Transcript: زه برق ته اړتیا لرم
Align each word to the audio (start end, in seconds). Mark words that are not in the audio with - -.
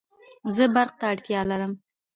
زه 0.55 0.63
برق 0.75 0.91
ته 0.99 1.05
اړتیا 1.11 1.41
لرم 1.49 1.73